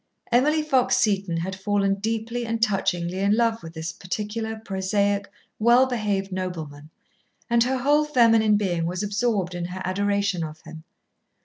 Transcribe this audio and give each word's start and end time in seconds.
Emily 0.31 0.63
Fox 0.63 0.97
Seton 0.97 1.37
had 1.37 1.55
fallen 1.55 1.93
deeply 1.99 2.43
and 2.43 2.59
touchingly 2.59 3.19
in 3.19 3.37
love 3.37 3.61
with 3.61 3.75
this 3.75 3.91
particular 3.91 4.55
prosaic, 4.57 5.29
well 5.59 5.85
behaved 5.85 6.31
nobleman, 6.31 6.89
and 7.51 7.63
her 7.65 7.77
whole 7.77 8.03
feminine 8.05 8.57
being 8.57 8.87
was 8.87 9.03
absorbed 9.03 9.53
in 9.53 9.65
her 9.65 9.81
adoration 9.85 10.43
of 10.43 10.59
him. 10.61 10.85